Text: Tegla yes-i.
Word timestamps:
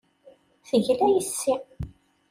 Tegla 0.67 1.07
yes-i. 1.13 1.53